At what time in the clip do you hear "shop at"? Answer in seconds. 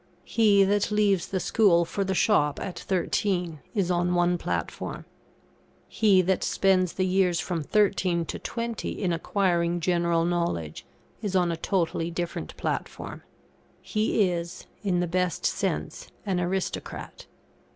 2.15-2.79